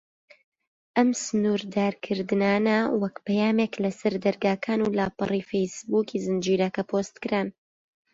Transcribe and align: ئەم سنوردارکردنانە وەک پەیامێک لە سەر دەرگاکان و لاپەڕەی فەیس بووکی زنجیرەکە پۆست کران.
ئەم 0.97 1.09
سنوردارکردنانە 1.23 2.77
وەک 3.01 3.15
پەیامێک 3.25 3.73
لە 3.83 3.91
سەر 3.99 4.13
دەرگاکان 4.25 4.79
و 4.83 4.93
لاپەڕەی 4.99 5.47
فەیس 5.49 5.75
بووکی 5.89 6.23
زنجیرەکە 6.25 6.83
پۆست 6.89 7.15
کران. 7.23 7.47